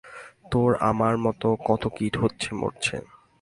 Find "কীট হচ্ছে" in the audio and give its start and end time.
1.97-2.49